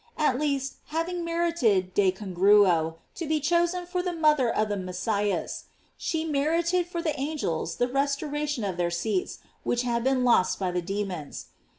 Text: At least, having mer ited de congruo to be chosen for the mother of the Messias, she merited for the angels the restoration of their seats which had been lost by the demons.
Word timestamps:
At 0.17 0.39
least, 0.39 0.77
having 0.87 1.23
mer 1.23 1.51
ited 1.51 1.93
de 1.93 2.11
congruo 2.11 2.95
to 3.13 3.27
be 3.27 3.39
chosen 3.39 3.85
for 3.85 4.01
the 4.01 4.13
mother 4.15 4.49
of 4.49 4.67
the 4.69 4.75
Messias, 4.75 5.65
she 5.95 6.25
merited 6.25 6.87
for 6.87 7.03
the 7.03 7.15
angels 7.19 7.75
the 7.75 7.87
restoration 7.87 8.63
of 8.63 8.77
their 8.77 8.89
seats 8.89 9.37
which 9.63 9.83
had 9.83 10.03
been 10.03 10.23
lost 10.23 10.57
by 10.57 10.71
the 10.71 10.81
demons. 10.81 11.49